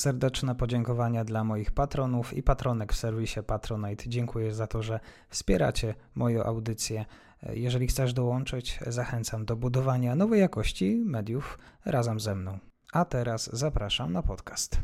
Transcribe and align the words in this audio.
Serdeczne 0.00 0.54
podziękowania 0.54 1.24
dla 1.24 1.44
moich 1.44 1.70
patronów 1.70 2.32
i 2.32 2.42
patronek 2.42 2.92
w 2.92 2.96
serwisie 2.96 3.40
Patronite. 3.46 4.04
Dziękuję 4.08 4.54
za 4.54 4.66
to, 4.66 4.82
że 4.82 5.00
wspieracie 5.28 5.94
moją 6.14 6.42
audycję. 6.42 7.04
Jeżeli 7.52 7.86
chcesz 7.86 8.12
dołączyć, 8.12 8.78
zachęcam 8.86 9.44
do 9.44 9.56
budowania 9.56 10.16
nowej 10.16 10.40
jakości 10.40 11.02
mediów 11.06 11.58
razem 11.84 12.20
ze 12.20 12.34
mną. 12.34 12.58
A 12.92 13.04
teraz 13.04 13.50
zapraszam 13.52 14.12
na 14.12 14.22
podcast. 14.22 14.80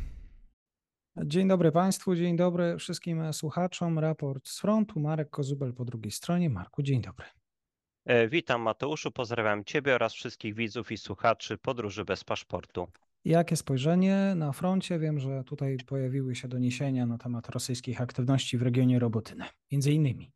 Dzień 1.24 1.48
dobry 1.48 1.73
Państwu, 1.73 2.14
dzień 2.14 2.37
dobry 2.37 2.77
wszystkim 2.78 3.33
słuchaczom. 3.33 3.98
Raport 3.98 4.48
z 4.48 4.60
frontu. 4.60 5.01
Marek 5.01 5.30
Kozubel 5.30 5.74
po 5.74 5.84
drugiej 5.84 6.10
stronie. 6.10 6.51
Marku, 6.51 6.83
dzień 6.83 7.01
dobry. 7.01 7.27
E, 8.05 8.28
witam 8.28 8.62
Mateuszu, 8.62 9.10
pozdrawiam 9.10 9.64
Ciebie 9.64 9.95
oraz 9.95 10.12
wszystkich 10.12 10.55
widzów 10.55 10.92
i 10.92 10.98
słuchaczy 10.98 11.59
Podróży 11.59 12.05
bez 12.05 12.24
paszportu. 12.24 12.88
Jakie 13.27 13.57
spojrzenie 13.57 14.33
na 14.37 14.53
froncie? 14.53 14.98
Wiem, 14.98 15.21
że 15.21 15.45
tutaj 15.45 15.79
pojawiły 15.87 16.35
się 16.35 16.48
doniesienia 16.48 17.07
na 17.07 17.19
temat 17.19 17.49
rosyjskich 17.49 18.01
aktywności 18.01 18.59
w 18.59 18.62
regionie 18.62 18.99
Robotyny, 18.99 19.45
między 19.73 19.93
innymi. 19.93 20.33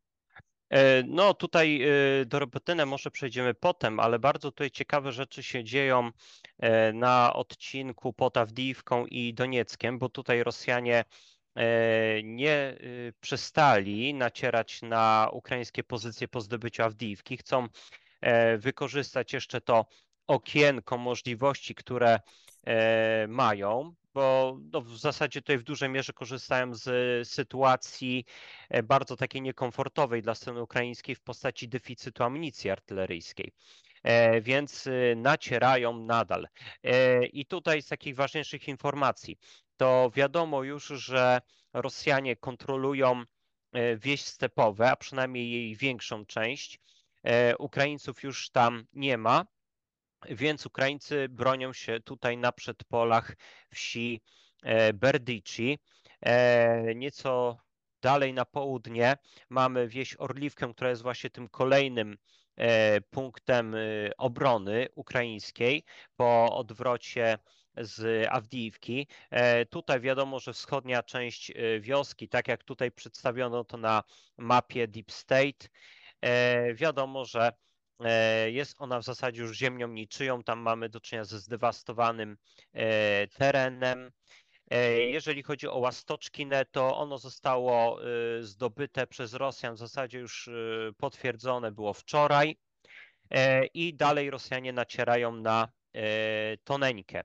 E, 0.69 1.03
no 1.03 1.33
tutaj 1.33 1.81
e, 1.81 2.25
do 2.25 2.39
Robotyny 2.39 2.85
może 2.85 3.11
przejdziemy 3.11 3.53
potem, 3.53 3.99
ale 3.99 4.19
bardzo 4.19 4.51
tutaj 4.51 4.71
ciekawe 4.71 5.11
rzeczy 5.11 5.43
się 5.43 5.63
dzieją 5.63 6.09
e, 6.59 6.93
na 6.93 7.33
odcinku 7.33 8.13
pod 8.13 8.37
Awdijiwką 8.37 9.05
i 9.05 9.33
Donieckiem, 9.33 9.99
bo 9.99 10.09
tutaj 10.09 10.43
Rosjanie 10.43 11.03
nie 12.23 12.77
przestali 13.19 14.13
nacierać 14.13 14.81
na 14.81 15.29
ukraińskie 15.33 15.83
pozycje 15.83 16.27
po 16.27 16.41
zdobyciu 16.41 16.83
Awdijiwki. 16.83 17.37
Chcą 17.37 17.67
wykorzystać 18.57 19.33
jeszcze 19.33 19.61
to 19.61 19.85
okienko 20.27 20.97
możliwości, 20.97 21.75
które 21.75 22.19
mają, 23.27 23.95
bo 24.13 24.57
no, 24.71 24.81
w 24.81 24.97
zasadzie 24.97 25.41
tutaj 25.41 25.57
w 25.57 25.63
dużej 25.63 25.89
mierze 25.89 26.13
korzystają 26.13 26.75
z 26.75 27.27
sytuacji 27.27 28.25
e, 28.69 28.83
bardzo 28.83 29.15
takiej 29.15 29.41
niekomfortowej 29.41 30.21
dla 30.21 30.35
strony 30.35 30.61
ukraińskiej 30.61 31.15
w 31.15 31.21
postaci 31.21 31.67
deficytu 31.67 32.23
amunicji 32.23 32.69
artyleryjskiej. 32.69 33.51
E, 34.03 34.41
więc 34.41 34.87
e, 34.87 35.15
nacierają 35.15 36.05
nadal. 36.05 36.47
I 37.33 37.45
tutaj 37.45 37.81
z 37.81 37.87
takich 37.87 38.15
ważniejszych 38.15 38.67
informacji, 38.67 39.37
to 39.77 40.11
wiadomo 40.15 40.63
już, 40.63 40.85
że 40.87 41.41
Rosjanie 41.73 42.35
kontrolują 42.35 43.23
wieś 43.97 44.21
stepowe, 44.21 44.91
a 44.91 44.95
przynajmniej 44.95 45.51
jej 45.51 45.75
większą 45.75 46.25
część. 46.25 46.79
Ukraińców 47.59 48.23
już 48.23 48.49
tam 48.49 48.85
nie 48.93 49.17
ma, 49.17 49.45
więc 50.29 50.65
Ukraińcy 50.65 51.29
bronią 51.29 51.73
się 51.73 51.99
tutaj 51.99 52.37
na 52.37 52.51
przedpolach 52.51 53.35
wsi 53.73 54.21
e, 54.63 54.93
Berdici. 54.93 55.79
E, 56.21 56.95
nieco 56.95 57.57
dalej 58.01 58.33
na 58.33 58.45
południe 58.45 59.17
mamy 59.49 59.87
wieś 59.87 60.15
Orliwkę, 60.19 60.73
która 60.73 60.89
jest 60.89 61.01
właśnie 61.01 61.29
tym 61.29 61.49
kolejnym 61.49 62.17
e, 62.55 63.01
punktem 63.01 63.75
obrony 64.17 64.87
ukraińskiej 64.95 65.83
po 66.15 66.57
odwrocie 66.57 67.37
z 67.77 68.27
Awdijiwki. 68.29 69.07
Tutaj 69.69 69.99
wiadomo, 69.99 70.39
że 70.39 70.53
wschodnia 70.53 71.03
część 71.03 71.51
wioski, 71.79 72.29
tak 72.29 72.47
jak 72.47 72.63
tutaj 72.63 72.91
przedstawiono 72.91 73.63
to 73.63 73.77
na 73.77 74.03
mapie 74.37 74.87
Deep 74.87 75.11
State, 75.11 75.67
wiadomo, 76.73 77.25
że 77.25 77.51
jest 78.47 78.75
ona 78.77 78.99
w 78.99 79.03
zasadzie 79.03 79.41
już 79.41 79.57
ziemią 79.57 79.87
niczyją, 79.87 80.43
tam 80.43 80.59
mamy 80.59 80.89
do 80.89 80.99
czynienia 80.99 81.25
ze 81.25 81.39
zdewastowanym 81.39 82.37
e, 82.73 83.27
terenem. 83.27 84.11
E, 84.71 84.99
jeżeli 84.99 85.43
chodzi 85.43 85.67
o 85.67 85.77
Łastoczkinę, 85.77 86.65
to 86.65 86.97
ono 86.97 87.17
zostało 87.17 87.99
zdobyte 88.39 89.07
przez 89.07 89.33
Rosjan, 89.33 89.75
w 89.75 89.79
zasadzie 89.79 90.19
już 90.19 90.49
potwierdzone 90.97 91.71
było 91.71 91.93
wczoraj 91.93 92.57
i 93.73 93.93
dalej 93.93 94.29
Rosjanie 94.29 94.73
nacierają 94.73 95.35
na 95.35 95.67
Toneńkę. 96.63 97.23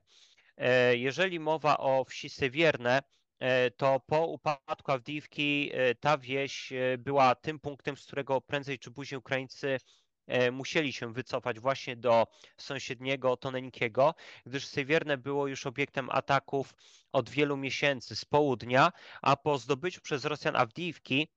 Jeżeli 0.91 1.39
mowa 1.39 1.77
o 1.77 2.05
wsi 2.05 2.29
Sewierne, 2.29 3.01
to 3.77 3.99
po 3.99 4.25
upadku 4.27 4.91
Awdijiwki 4.91 5.71
ta 5.99 6.17
wieś 6.17 6.73
była 6.97 7.35
tym 7.35 7.59
punktem, 7.59 7.97
z 7.97 8.05
którego 8.05 8.41
prędzej 8.41 8.79
czy 8.79 8.91
później 8.91 9.17
Ukraińcy 9.19 9.77
E, 9.77 10.06
musieli 10.51 10.93
się 10.93 11.13
wycofać 11.13 11.59
właśnie 11.59 11.95
do 11.95 12.27
sąsiedniego 12.57 13.37
Toneńkiego, 13.37 14.15
gdyż 14.45 14.65
Sewierne 14.67 15.17
było 15.17 15.47
już 15.47 15.65
obiektem 15.65 16.09
ataków 16.09 16.73
od 17.11 17.29
wielu 17.29 17.57
miesięcy 17.57 18.15
z 18.15 18.25
południa, 18.25 18.91
a 19.21 19.35
po 19.35 19.57
zdobyciu 19.57 20.01
przez 20.01 20.25
Rosjan 20.25 20.55
Awdijiwki 20.55 21.27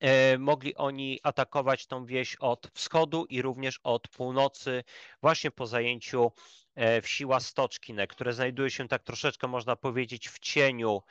e, 0.00 0.38
mogli 0.38 0.74
oni 0.74 1.20
atakować 1.22 1.86
tą 1.86 2.06
wieś 2.06 2.36
od 2.36 2.70
wschodu 2.74 3.24
i 3.24 3.42
również 3.42 3.80
od 3.82 4.08
północy, 4.08 4.84
właśnie 5.22 5.50
po 5.50 5.66
zajęciu 5.66 6.32
e, 6.74 7.02
wsi 7.02 7.26
Łastoczkine, 7.26 8.06
które 8.06 8.32
znajduje 8.32 8.70
się 8.70 8.88
tak 8.88 9.02
troszeczkę, 9.02 9.48
można 9.48 9.76
powiedzieć, 9.76 10.28
w 10.28 10.38
cieniu 10.38 11.02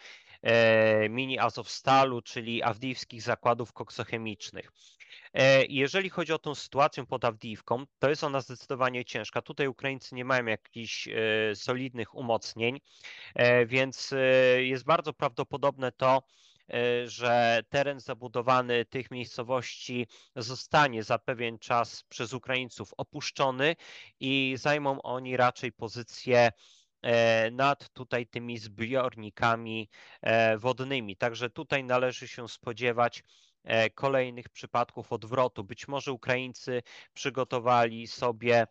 mini 1.10 1.40
Azowstalu, 1.40 2.22
czyli 2.22 2.64
awdijiwskich 2.64 3.22
zakładów 3.22 3.74
koksochemicznych. 3.74 4.72
E, 5.34 5.66
jeżeli 5.66 6.10
chodzi 6.10 6.34
o 6.34 6.40
tą 6.40 6.56
sytuację 6.56 7.06
pod 7.06 7.26
Awdijiwką, 7.26 7.86
to 8.00 8.10
jest 8.10 8.24
ona 8.24 8.42
zdecydowanie 8.42 9.06
ciężka. 9.06 9.42
Tutaj 9.42 9.68
Ukraińcy 9.68 10.16
nie 10.16 10.26
mają 10.26 10.46
jakichś 10.46 11.08
e, 11.08 11.12
solidnych 11.56 12.16
umocnień, 12.16 12.80
e, 13.36 13.66
więc 13.66 14.14
jest 14.58 14.84
bardzo 14.84 15.14
prawdopodobne 15.14 15.92
to, 15.92 16.24
że 17.06 17.62
teren 17.70 18.00
zabudowany 18.00 18.86
tych 18.86 19.12
miejscowości 19.12 20.08
zostanie 20.36 21.04
za 21.04 21.20
pewien 21.20 21.60
czas 21.60 22.04
przez 22.04 22.34
Ukraińców 22.34 22.94
opuszczony 22.98 23.76
i 24.20 24.54
zajmą 24.58 25.02
oni 25.02 25.38
raczej 25.38 25.72
pozycję 25.72 26.52
nad 27.52 27.90
tutaj 27.90 28.28
tymi 28.28 28.58
zbiornikami 28.58 29.90
wodnymi. 30.58 31.18
Także 31.18 31.50
tutaj 31.50 31.84
należy 31.84 32.28
się 32.28 32.50
spodziewać 32.50 33.24
kolejnych 33.96 34.50
przypadków 34.50 35.14
odwrotu. 35.14 35.64
Być 35.64 35.88
może 35.88 36.12
Ukraińcy 36.12 36.82
przygotowali 37.14 38.08
sobie 38.08 38.68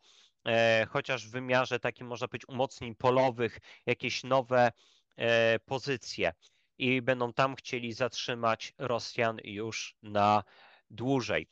e, 0.47 0.87
chociaż 0.91 1.27
w 1.27 1.31
wymiarze 1.31 1.81
takim 1.81 2.07
można 2.07 2.29
być 2.29 2.49
umocnień 2.49 2.95
polowych 2.95 3.59
jakieś 3.87 4.25
nowe 4.25 4.73
e, 5.17 5.59
pozycje 5.59 6.33
i 6.79 7.03
będą 7.03 7.33
tam 7.33 7.57
chcieli 7.57 7.93
zatrzymać 7.93 8.75
Rosjan 8.79 9.39
już 9.45 9.97
na 10.03 10.43
dłużej. 10.91 11.47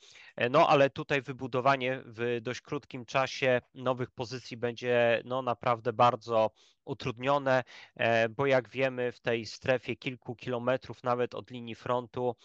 No 0.50 0.68
ale 0.68 0.90
tutaj 0.90 1.22
wybudowanie 1.22 2.02
w 2.06 2.38
dość 2.42 2.60
krótkim 2.60 3.04
czasie 3.04 3.60
nowych 3.74 4.10
pozycji 4.10 4.56
będzie 4.56 5.22
no 5.24 5.42
naprawdę 5.42 5.92
bardzo 5.92 6.50
utrudnione, 6.88 7.64
e, 7.96 8.28
bo 8.28 8.46
jak 8.46 8.68
wiemy 8.68 9.12
w 9.12 9.20
tej 9.20 9.46
strefie 9.46 9.96
kilku 9.96 10.36
kilometrów 10.36 11.02
nawet 11.04 11.34
od 11.34 11.50
linii 11.50 11.74
frontu 11.74 12.36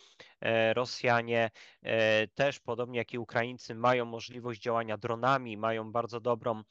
e, 0.41 0.73
Rosjanie 0.73 1.51
e, 1.81 2.27
też 2.27 2.59
podobnie 2.59 2.97
jak 2.97 3.13
i 3.13 3.19
Ukraińcy 3.19 3.75
mają 3.75 4.05
możliwość 4.05 4.61
działania 4.61 4.97
dronami, 4.97 5.57
mają 5.57 5.91
bardzo 5.91 6.19
dobrą 6.19 6.63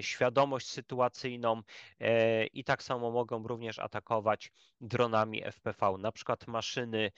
świadomość 0.00 0.68
sytuacyjną 0.68 1.62
i 2.52 2.64
tak 2.64 2.82
samo 2.82 3.10
mogą 3.10 3.46
również 3.46 3.78
atakować 3.78 4.52
dronami 4.80 5.42
FPV, 5.44 5.98
na 5.98 6.12
przykład 6.12 6.46
maszyny 6.46 7.10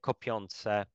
kopiące 0.00 0.86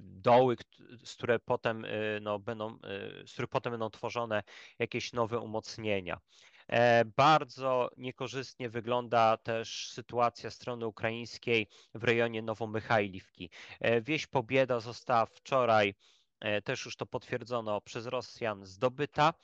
doły, 0.00 0.56
z 1.04 1.14
które 1.14 1.38
potem 1.38 1.86
no, 2.20 2.38
będą, 2.38 2.78
z 3.26 3.32
których 3.32 3.50
potem 3.50 3.70
będą 3.70 3.90
tworzone 3.90 4.42
jakieś 4.78 5.12
nowe 5.12 5.38
umocnienia. 5.40 6.20
E, 6.68 7.04
bardzo 7.04 7.90
niekorzystnie 7.96 8.68
wygląda 8.68 9.36
też 9.36 9.90
sytuacja 9.90 10.50
strony 10.50 10.86
ukraińskiej 10.86 11.68
w 11.94 12.04
rejonie 12.04 12.42
Nowomychajliwki. 12.42 13.50
E, 13.80 14.00
wieś 14.00 14.26
Pobieda 14.26 14.80
została 14.80 15.26
wczoraj 15.26 15.88
e, 15.88 15.94
też 16.64 16.84
już 16.84 16.96
to 16.96 17.06
potwierdzono 17.06 17.80
przez 17.80 18.06
Rosjan, 18.06 18.64
zdobyta 18.64 19.34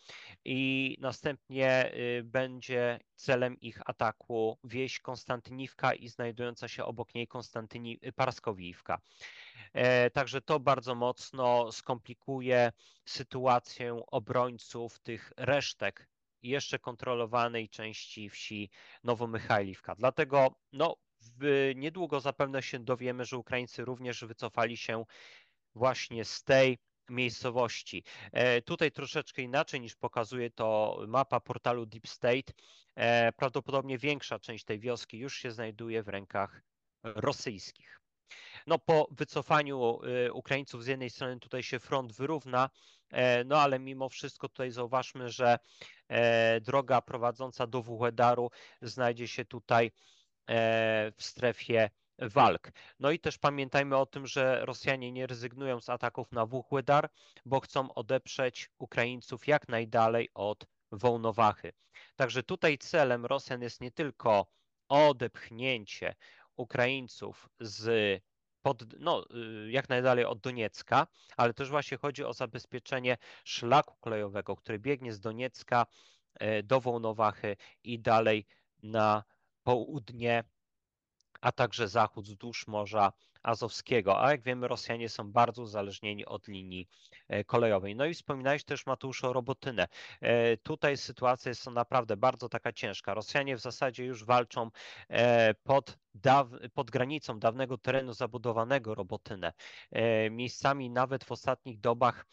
i 0.44 0.96
następnie 1.00 1.94
y, 1.94 2.22
będzie 2.24 3.00
celem 3.14 3.60
ich 3.60 3.90
ataku 3.90 4.58
wieś 4.64 5.00
Konstantyniwka 5.00 5.94
i 5.94 6.08
znajdująca 6.08 6.68
się 6.68 6.84
obok 6.84 7.14
niej 7.14 7.26
Konstantyni 7.26 7.98
Parskowiwka. 8.16 9.00
Także 10.12 10.40
to 10.40 10.60
bardzo 10.60 10.94
mocno 10.94 11.72
skomplikuje 11.72 12.72
sytuację 13.04 14.00
obrońców 14.06 14.98
tych 14.98 15.32
resztek 15.36 16.08
jeszcze 16.42 16.78
kontrolowanej 16.78 17.68
części 17.68 18.30
wsi 18.30 18.70
Nowomychajliwka. 19.04 19.94
Dlatego 19.94 20.54
no, 20.72 20.96
niedługo 21.74 22.20
zapewne 22.20 22.62
się 22.62 22.78
dowiemy, 22.78 23.24
że 23.24 23.36
Ukraińcy 23.36 23.84
również 23.84 24.24
wycofali 24.24 24.76
się 24.76 25.04
właśnie 25.74 26.24
z 26.24 26.42
tej 26.42 26.78
miejscowości. 27.10 28.04
Tutaj 28.64 28.92
troszeczkę 28.92 29.42
inaczej 29.42 29.80
niż 29.80 29.96
pokazuje 29.96 30.50
to 30.50 30.98
mapa 31.08 31.40
portalu 31.40 31.86
Deep 31.86 32.08
State. 32.08 32.52
Prawdopodobnie 33.36 33.98
większa 33.98 34.38
część 34.38 34.64
tej 34.64 34.78
wioski 34.78 35.18
już 35.18 35.36
się 35.36 35.50
znajduje 35.50 36.02
w 36.02 36.08
rękach 36.08 36.62
rosyjskich. 37.02 38.00
No 38.66 38.78
po 38.78 39.08
wycofaniu 39.10 39.98
Ukraińców 40.32 40.84
z 40.84 40.86
jednej 40.86 41.10
strony 41.10 41.40
tutaj 41.40 41.62
się 41.62 41.78
front 41.78 42.12
wyrówna, 42.12 42.70
no 43.44 43.60
ale 43.60 43.78
mimo 43.78 44.08
wszystko 44.08 44.48
tutaj 44.48 44.70
zauważmy, 44.70 45.30
że 45.30 45.58
droga 46.60 47.00
prowadząca 47.00 47.66
do 47.66 47.82
Wuhledaru 47.82 48.50
znajdzie 48.82 49.28
się 49.28 49.44
tutaj 49.44 49.90
w 51.16 51.22
strefie 51.22 51.90
walk. 52.20 52.72
No 53.00 53.10
i 53.10 53.18
też 53.18 53.38
pamiętajmy 53.38 53.96
o 53.96 54.06
tym, 54.06 54.26
że 54.26 54.66
Rosjanie 54.66 55.12
nie 55.12 55.26
rezygnują 55.26 55.80
z 55.80 55.88
ataków 55.88 56.32
na 56.32 56.46
Wuchłedar, 56.46 57.10
bo 57.46 57.60
chcą 57.60 57.94
odeprzeć 57.94 58.70
Ukraińców 58.78 59.46
jak 59.48 59.68
najdalej 59.68 60.28
od 60.34 60.66
Wołnowachy. 60.92 61.72
Także 62.16 62.42
tutaj 62.42 62.78
celem 62.78 63.26
Rosjan 63.26 63.62
jest 63.62 63.80
nie 63.80 63.90
tylko 63.90 64.46
odepchnięcie 64.88 66.14
Ukraińców 66.56 67.48
z 67.60 68.22
pod, 68.62 68.98
no, 68.98 69.24
y, 69.66 69.70
jak 69.70 69.88
najdalej 69.88 70.24
od 70.24 70.40
Doniecka, 70.40 71.06
ale 71.36 71.54
też 71.54 71.70
właśnie 71.70 71.96
chodzi 71.96 72.24
o 72.24 72.32
zabezpieczenie 72.32 73.16
szlaku 73.44 73.96
kolejowego, 74.00 74.56
który 74.56 74.78
biegnie 74.78 75.12
z 75.12 75.20
Doniecka 75.20 75.86
e, 76.34 76.62
do 76.62 76.80
Wołnowachy 76.80 77.56
i 77.84 77.98
dalej 77.98 78.46
na 78.82 79.24
południe 79.62 80.44
a 81.40 81.52
także 81.52 81.88
zachód 81.88 82.26
wzdłuż 82.26 82.66
Morza 82.66 83.12
Azowskiego. 83.42 84.22
A 84.24 84.30
jak 84.30 84.42
wiemy, 84.42 84.68
Rosjanie 84.68 85.08
są 85.08 85.32
bardzo 85.32 85.62
uzależnieni 85.62 86.26
od 86.26 86.48
linii 86.48 86.88
e, 87.28 87.44
kolejowej. 87.44 87.96
No 87.96 88.06
i 88.06 88.14
wspominałeś 88.14 88.64
też, 88.64 88.86
Mateuszu, 88.86 89.26
o 89.26 89.32
Robotynę. 89.32 89.88
E, 90.20 90.56
tutaj 90.56 90.96
sytuacja 90.96 91.48
jest 91.48 91.66
naprawdę 91.66 92.16
bardzo 92.16 92.48
taka 92.48 92.72
ciężka. 92.72 93.14
Rosjanie 93.14 93.56
w 93.56 93.60
zasadzie 93.60 94.04
już 94.04 94.24
walczą 94.24 94.70
e, 95.08 95.54
pod, 95.54 95.98
pod 96.74 96.90
granicą 96.90 97.38
dawnego 97.38 97.78
terenu 97.78 98.12
zabudowanego 98.12 98.94
Robotynę. 98.94 99.52
Miejscami 100.30 100.90
nawet 100.90 101.24
w 101.24 101.32
ostatnich 101.32 101.80
dobach 101.80 102.26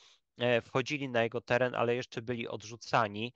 wchodzili 0.64 1.10
na 1.10 1.24
jego 1.24 1.42
teren, 1.42 1.76
ale 1.76 1.96
jeszcze 1.96 2.22
byli 2.22 2.48
odrzucani. 2.48 3.34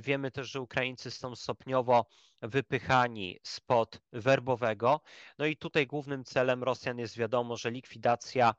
Wiemy 0.00 0.30
też, 0.30 0.50
że 0.50 0.60
Ukraińcy 0.60 1.10
są 1.10 1.36
stopniowo 1.36 2.06
wypychani 2.42 3.38
spod 3.42 4.00
werbowego. 4.12 5.00
No 5.38 5.46
i 5.46 5.56
tutaj 5.56 5.86
głównym 5.86 6.24
celem 6.24 6.62
Rosjan 6.62 6.98
jest 6.98 7.18
wiadomo, 7.18 7.56
że 7.56 7.70
likwidacja 7.70 8.54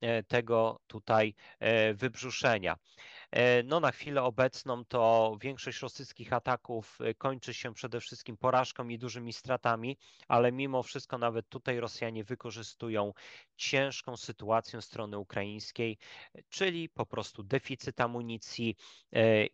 e, 0.00 0.22
tego 0.22 0.80
tutaj 0.86 1.34
e, 1.58 1.94
wybrzuszenia. 1.94 2.76
E, 3.36 3.62
no 3.62 3.80
na 3.80 3.92
chwilę 3.92 4.22
obecną 4.22 4.84
to 4.84 5.36
większość 5.40 5.80
rosyjskich 5.80 6.32
ataków 6.32 6.98
kończy 7.18 7.54
się 7.54 7.74
przede 7.74 8.00
wszystkim 8.00 8.36
porażką 8.36 8.88
i 8.88 8.98
dużymi 8.98 9.32
stratami, 9.32 9.98
ale 10.28 10.52
mimo 10.52 10.82
wszystko 10.82 11.18
nawet 11.18 11.48
tutaj 11.48 11.80
Rosjanie 11.80 12.24
wykorzystują 12.24 13.12
ciężką 13.56 14.16
sytuację 14.16 14.82
strony 14.82 15.18
ukraińskiej, 15.18 15.98
czyli 16.48 16.88
po 16.88 17.06
prostu 17.06 17.42
deficyt 17.42 18.00
amunicji 18.00 18.76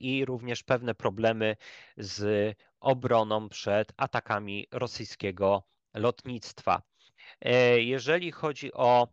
i 0.00 0.24
również 0.24 0.62
pewne 0.62 0.94
problemy 0.94 1.56
z 1.96 2.56
obroną 2.80 3.48
przed 3.48 3.92
atakami 3.96 4.66
rosyjskiego 4.72 5.62
lotnictwa. 5.94 6.82
E, 7.40 7.80
jeżeli 7.80 8.32
chodzi 8.32 8.72
o 8.72 9.08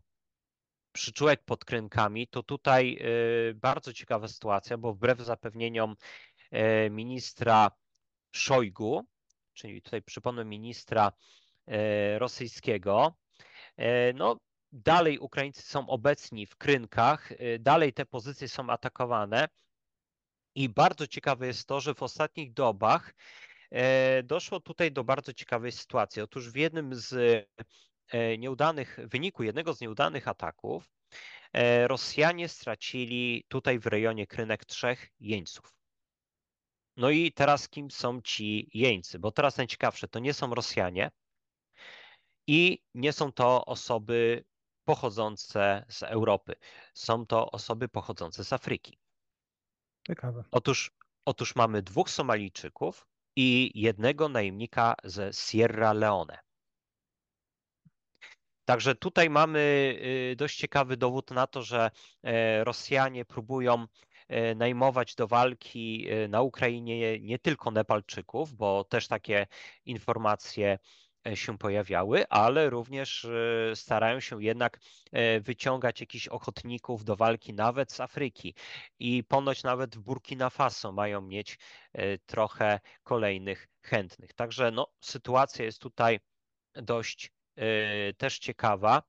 przyczółek 1.00 1.44
pod 1.44 1.66
Krynkami, 1.66 2.28
to 2.28 2.44
tutaj 2.44 2.98
e, 3.02 3.54
bardzo 3.54 3.94
ciekawa 3.94 4.28
sytuacja, 4.28 4.78
bo 4.78 4.94
wbrew 4.94 5.20
zapewnieniom 5.20 5.96
e, 6.52 6.90
ministra 6.90 7.72
Szojgu, 8.32 9.08
czyli 9.54 9.82
tutaj 9.82 10.02
przypomnę 10.02 10.46
ministra 10.46 11.12
rosyjskiego, 12.18 13.18
no 14.14 14.40
dalej 14.72 15.20
Ukraińcy 15.20 15.62
są 15.62 15.90
obecni 15.90 16.46
w 16.46 16.58
Krynkach, 16.58 17.34
dalej 17.60 17.94
te 17.94 18.06
pozycje 18.06 18.50
są 18.50 18.70
atakowane 18.70 19.48
i 20.56 20.70
bardzo 20.70 21.08
ciekawe 21.08 21.48
jest 21.48 21.68
to, 21.68 21.80
że 21.80 21.94
w 21.94 22.04
ostatnich 22.04 22.54
dobach 22.54 23.14
doszło 24.24 24.60
tutaj 24.60 24.92
do 24.92 25.04
bardzo 25.04 25.34
ciekawej 25.34 25.72
sytuacji. 25.72 26.22
Otóż 26.22 26.52
w 26.52 26.56
jednym 26.56 26.96
z 26.96 27.46
e, 28.12 28.38
nieudanych, 28.38 29.00
wyniku 29.04 29.44
jednego 29.44 29.74
z 29.74 29.82
nieudanych 29.82 30.28
ataków, 30.28 30.90
e, 31.54 31.88
Rosjanie 31.88 32.50
stracili 32.50 33.46
tutaj 33.48 33.80
w 33.80 33.86
rejonie 33.86 34.28
Krynek 34.28 34.66
trzech 34.66 35.10
jeńców. 35.20 35.74
No 36.98 37.10
i 37.10 37.32
teraz 37.32 37.70
kim 37.70 37.92
są 37.92 38.22
ci 38.22 38.70
jeńcy? 38.74 39.20
Bo 39.20 39.32
teraz 39.32 39.58
najciekawsze, 39.58 40.08
to 40.08 40.20
nie 40.20 40.34
są 40.34 40.56
Rosjanie 40.56 41.12
i 42.48 42.84
nie 42.94 43.14
są 43.14 43.32
to 43.32 43.66
osoby 43.66 44.44
pochodzące 44.84 45.86
z 45.90 46.04
Europy. 46.04 46.56
Są 46.94 47.26
to 47.26 47.52
osoby 47.52 47.90
pochodzące 47.90 48.44
z 48.44 48.54
Afryki. 48.54 48.98
Ciekawe. 50.08 50.44
Otóż, 50.52 50.92
otóż 51.26 51.56
mamy 51.56 51.82
dwóch 51.82 52.10
Somalijczyków, 52.10 53.10
i 53.40 53.72
jednego 53.76 54.30
najemnika 54.30 54.96
ze 55.04 55.34
Sierra 55.34 55.94
Leone. 55.94 56.40
Także 58.70 58.96
tutaj 58.96 59.30
mamy 59.30 59.60
y, 60.32 60.36
dość 60.36 60.58
ciekawy 60.58 60.98
dowód 60.98 61.32
na 61.32 61.48
to, 61.48 61.64
że 61.64 61.92
e, 62.24 62.64
Rosjanie 62.64 63.26
próbują 63.26 63.88
e, 64.28 64.56
najmować 64.56 65.16
do 65.16 65.28
walki 65.28 66.08
e, 66.10 66.28
na 66.28 66.42
Ukrainie 66.42 67.20
nie 67.20 67.40
tylko 67.40 67.72
Nepalczyków, 67.72 68.54
bo 68.54 68.84
też 68.84 69.08
takie 69.08 69.48
informacje 69.86 70.80
się 71.34 71.58
pojawiały, 71.58 72.28
ale 72.28 72.70
również 72.70 73.28
starają 73.76 74.20
się 74.20 74.44
jednak 74.44 74.80
wyciągać 75.42 76.02
jakichś 76.02 76.28
ochotników 76.28 77.04
do 77.04 77.16
walki 77.16 77.54
nawet 77.54 77.92
z 77.92 78.00
Afryki 78.00 78.56
i 79.00 79.24
ponoć 79.24 79.64
nawet 79.64 79.96
w 79.96 80.00
Burkina 80.00 80.50
Faso 80.50 80.92
mają 80.92 81.22
mieć 81.22 81.58
trochę 82.26 82.80
kolejnych 83.04 83.68
chętnych. 83.84 84.34
Także 84.34 84.72
no, 84.72 84.88
sytuacja 85.02 85.66
jest 85.66 85.82
tutaj 85.82 86.20
dość 86.74 87.32
też 88.18 88.40
ciekawa. 88.40 89.04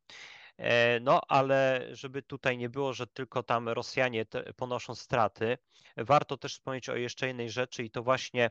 No, 1.00 1.20
ale 1.28 1.86
żeby 1.90 2.22
tutaj 2.22 2.58
nie 2.58 2.68
było, 2.68 2.92
że 2.92 3.06
tylko 3.06 3.42
tam 3.42 3.68
Rosjanie 3.68 4.26
ponoszą 4.56 4.94
straty, 4.94 5.58
warto 5.96 6.36
też 6.36 6.54
wspomnieć 6.54 6.88
o 6.88 6.96
jeszcze 6.96 7.26
jednej 7.26 7.50
rzeczy 7.50 7.84
i 7.84 7.90
to 7.90 8.02
właśnie 8.02 8.50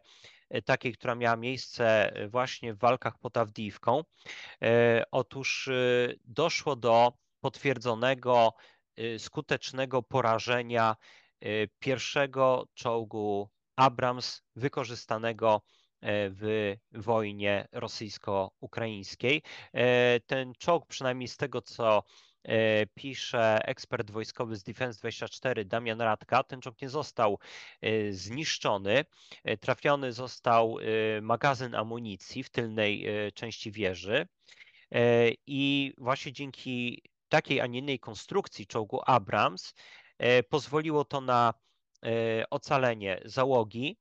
E, 0.50 0.62
takiej, 0.62 0.94
która 0.94 1.16
miała 1.16 1.36
miejsce 1.36 2.16
e, 2.16 2.28
właśnie 2.28 2.74
w 2.74 2.80
walkach 2.80 3.18
pod 3.18 3.38
Awdijiwką. 3.38 4.04
E, 4.64 5.04
otóż 5.12 5.70
doszło 6.26 6.76
do 6.76 7.14
potwierdzonego, 7.40 8.54
skutecznego 9.18 10.04
porażenia 10.04 10.96
pierwszego 11.80 12.68
czołgu 12.74 13.50
Abrams 13.76 14.42
wykorzystanego 14.56 15.62
w 16.02 16.76
wojnie 16.92 17.68
rosyjsko-ukraińskiej. 17.72 19.42
Ten 20.26 20.54
czołg, 20.58 20.86
przynajmniej 20.86 21.28
z 21.28 21.38
tego 21.38 21.62
co 21.62 22.04
E, 22.44 22.86
pisze 22.86 23.60
ekspert 23.66 24.12
wojskowy 24.12 24.56
z 24.56 24.64
Defense 24.64 25.00
24 25.00 25.66
Damian 25.66 26.02
Radka. 26.02 26.44
Ten 26.44 26.62
czołg 26.62 26.82
nie 26.82 26.90
został 26.90 27.40
e, 27.82 28.14
zniszczony. 28.14 29.06
E, 29.44 29.58
trafiony 29.58 30.14
został 30.14 30.78
magazyn 31.22 31.76
amunicji 31.76 32.44
w 32.44 32.50
tylnej 32.50 33.06
części 33.34 33.72
wieży. 33.72 34.28
I 35.48 35.94
właśnie 35.98 36.34
dzięki 36.34 37.02
takiej, 37.30 37.62
a 37.62 37.68
nie 37.68 37.80
innej 37.80 38.00
konstrukcji 38.00 38.68
czołgu 38.68 39.02
Abrams 39.06 39.74
pozwoliło 40.50 41.06
to 41.06 41.22
na 41.22 41.54
ocalenie 42.50 43.22
załogi 43.26 43.98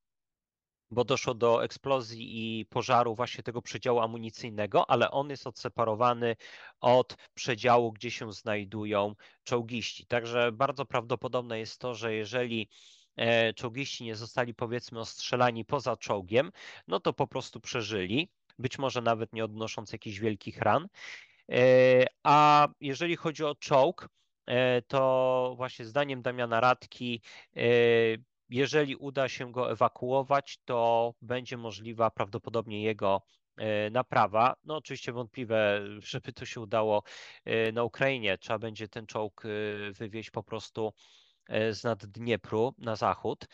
bo 0.90 1.04
doszło 1.04 1.35
do 1.35 1.64
eksplozji 1.64 2.61
i 2.61 2.66
pożaru 2.66 3.14
właśnie 3.14 3.42
tego 3.42 3.62
przedziału 3.62 4.00
amunicyjnego, 4.00 4.90
ale 4.90 5.11
on 5.11 5.30
jest 5.30 5.47
odseparowany 5.47 6.37
od 6.80 7.16
przedziału, 7.35 7.92
gdzie 7.92 8.11
się 8.11 8.33
znajdują 8.33 9.14
czołgiści. 9.45 10.07
Także 10.07 10.52
bardzo 10.52 10.85
prawdopodobne 10.85 11.59
jest 11.59 11.80
to, 11.80 11.95
że 11.95 12.14
jeżeli 12.14 12.68
e, 13.16 13.54
czołgiści 13.54 14.04
nie 14.04 14.16
zostali 14.16 14.54
powiedzmy 14.54 15.00
ostrzelani 15.00 15.64
poza 15.64 15.97
czołgiem, 15.97 16.52
no 16.88 17.00
to 17.00 17.12
po 17.12 17.26
prostu 17.26 17.61
przeżyli, 17.61 18.28
być 18.59 18.78
może 18.78 19.02
nawet 19.02 19.33
nie 19.33 19.45
odnosząc 19.45 19.92
jakichś 19.92 20.18
wielkich 20.18 20.59
ran. 20.59 20.88
E, 21.52 22.07
a 22.23 22.68
jeżeli 22.80 23.16
chodzi 23.16 23.45
o 23.45 23.54
czołg, 23.54 24.09
e, 24.47 24.83
to 24.83 25.54
właśnie 25.57 25.85
zdaniem 25.85 26.23
Damiana 26.23 26.61
Radki 26.61 27.23
jeżeli 28.50 28.96
uda 28.96 29.28
się 29.28 29.52
go 29.52 29.70
ewakuować, 29.70 30.58
to 30.64 31.14
będzie 31.22 31.56
możliwa 31.56 32.10
prawdopodobnie 32.10 32.82
jego 32.82 33.22
e, 33.56 33.90
naprawa. 33.90 34.54
No 34.64 34.76
oczywiście 34.76 35.12
wątpliwe, 35.12 35.80
żeby 35.98 36.32
to 36.32 36.44
się 36.44 36.60
udało 36.60 37.02
e, 37.44 37.72
na 37.72 37.84
Ukrainie. 37.84 38.38
Trzeba 38.38 38.58
będzie 38.58 38.88
ten 38.88 39.06
czołg 39.06 39.44
e, 39.44 39.48
wywieźć 39.92 40.30
po 40.30 40.42
prostu 40.42 40.92
z 41.70 41.84
nad 41.84 42.06
Dniepru 42.06 42.74
na 42.78 42.96
zachód, 42.96 43.46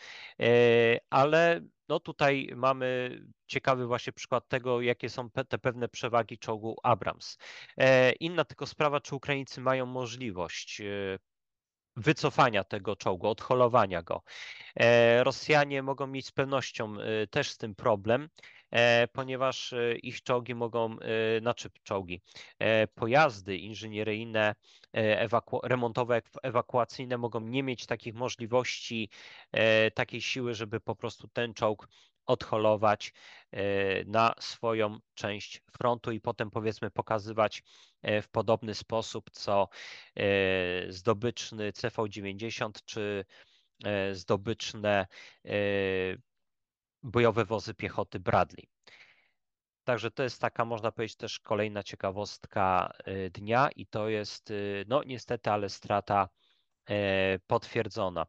ale 1.09 1.61
no 1.89 1.99
tutaj 1.99 2.49
mamy 2.55 3.19
ciekawy 3.47 3.87
właśnie 3.87 4.13
przykład 4.13 4.47
tego, 4.47 4.81
jakie 4.81 5.09
są 5.09 5.29
te 5.29 5.57
pewne 5.57 5.89
przewagi 5.89 6.37
czołgu 6.37 6.77
Abrams. 6.83 7.37
Inna 8.19 8.45
tylko 8.45 8.65
sprawa, 8.65 9.01
czy 9.01 9.15
Ukraińcy 9.15 9.61
mają 9.61 9.85
możliwość 9.85 10.81
wycofania 11.95 12.63
tego 12.63 12.95
czołgu, 12.95 13.29
odholowania 13.29 14.01
go. 14.01 14.21
Rosjanie 15.23 15.83
mogą 15.83 16.07
mieć 16.07 16.27
z 16.27 16.31
pewnością 16.31 16.95
też 17.31 17.49
z 17.49 17.57
tym 17.57 17.75
problem, 17.75 18.29
E, 18.75 19.07
ponieważ 19.07 19.73
e, 19.73 19.95
ich 19.95 20.21
czołgi 20.21 20.55
mogą, 20.55 20.99
e, 20.99 21.39
znaczy 21.39 21.69
czołgi, 21.83 22.21
pojazdy 22.95 23.57
inżynieryjne, 23.57 24.55
ewaku 24.93 25.59
remontowe, 25.63 26.21
ewakuacyjne 26.43 27.17
mogą 27.17 27.39
nie 27.39 27.63
mieć 27.63 27.85
takich 27.85 28.13
możliwości, 28.13 29.09
takiej 29.93 30.21
siły, 30.21 30.53
żeby 30.53 30.79
po 30.79 30.95
prostu 30.95 31.27
ten 31.27 31.53
czołg 31.53 31.87
odholować 32.25 33.13
na 34.05 34.33
swoją 34.39 34.97
część 35.13 35.61
frontu 35.71 36.11
i 36.11 36.21
potem 36.21 36.51
powiedzmy 36.51 36.91
pokazywać 36.91 37.63
w 38.03 38.27
podobny 38.31 38.75
sposób 38.75 39.29
co 39.31 39.69
zdobyczny 40.89 41.71
CV-90 41.71 42.71
czy 42.85 43.25
zdobyczne 44.11 45.07
bojowe 47.03 47.45
wozy 47.45 47.73
piechoty 47.73 48.19
Bradley. 48.19 48.69
Także 49.83 50.11
to 50.11 50.23
jest 50.23 50.41
taka, 50.41 50.65
można 50.65 50.91
powiedzieć, 50.91 51.17
też 51.17 51.39
kolejna 51.39 51.83
ciekawostka 51.83 52.93
dnia 53.31 53.69
i 53.75 53.87
to 53.87 54.09
jest, 54.09 54.53
no 54.87 55.03
niestety, 55.03 55.51
ale 55.51 55.69
strata 55.69 56.29
e, 56.89 57.39
potwierdzona. 57.47 58.25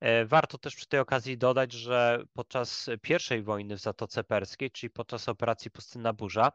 E, 0.00 0.24
warto 0.26 0.58
też 0.58 0.76
przy 0.76 0.86
tej 0.86 1.00
okazji 1.00 1.38
dodać, 1.38 1.72
że 1.72 2.24
podczas 2.32 2.90
pierwszej 3.02 3.42
wojny 3.42 3.76
w 3.76 3.80
Zatoce 3.80 4.24
Perskiej, 4.24 4.70
czyli 4.70 4.90
podczas 4.90 5.28
operacji 5.28 5.70
Pustynna 5.70 6.12
Burza, 6.12 6.52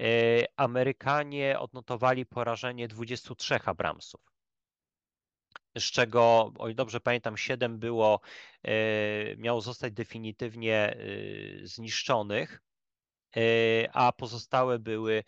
e, 0.00 0.06
Amerykanie 0.56 1.58
odnotowali 1.58 2.26
porażenie 2.26 2.88
23 2.88 3.58
Abramsów 3.64 4.20
z 5.78 5.90
czego, 5.90 6.52
o 6.58 6.74
dobrze 6.74 7.00
pamiętam, 7.00 7.36
7 7.36 7.78
było, 7.78 8.20
e, 8.62 9.36
miało 9.36 9.60
zostać 9.60 9.92
definitywnie 9.92 10.96
zniszczonych, 11.62 12.60
a 13.92 14.12
pozostałe 14.12 14.78
były 14.78 15.24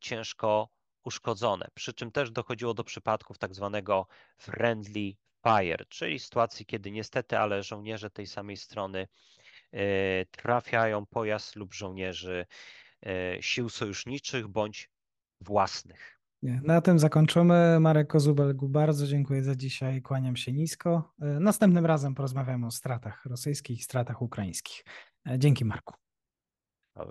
ciężko 0.00 0.68
uszkodzone. 1.04 1.68
Przy 1.74 1.94
czym 1.94 2.12
też 2.12 2.30
dochodziło 2.30 2.74
do 2.74 2.84
przypadków 2.84 3.38
tak 3.38 3.54
zwanego 3.54 4.06
friendly 4.38 5.16
fire, 5.48 5.84
czyli 5.88 6.18
sytuacji, 6.18 6.66
kiedy 6.66 6.90
niestety, 6.90 7.38
ale 7.38 7.62
żołnierze 7.62 8.10
tej 8.10 8.26
samej 8.26 8.56
strony 8.56 9.08
trafiają 10.30 11.06
pojazd 11.06 11.56
lub 11.56 11.74
żołnierzy 11.74 12.46
sił 13.40 13.68
sojuszniczych 13.68 14.48
bądź 14.48 14.90
własnych. 15.40 16.16
Na 16.42 16.80
tym 16.80 16.98
zakończymy. 16.98 17.80
Marek 17.80 18.08
Kozubelgu, 18.08 18.68
bardzo 18.68 19.06
dziękuję 19.06 19.42
za 19.42 19.56
dzisiaj. 19.56 20.02
Kłaniam 20.02 20.36
się 20.36 20.52
nisko. 20.52 21.14
E, 21.20 21.26
następnym 21.26 21.86
razem 21.86 22.14
porozmawiamy 22.14 22.66
o 22.66 22.70
stratach 22.70 23.26
rosyjskich 23.26 23.78
i 23.78 23.82
stratach 23.82 24.22
ukraińskich. 24.22 24.84
E, 25.26 25.38
dzięki, 25.38 25.64
Marku. 25.64 25.94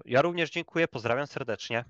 Ja 0.06 0.22
również 0.22 0.50
dziękuję. 0.50 0.88
Pozdrawiam 0.88 1.28
serdecznie. 1.28 1.86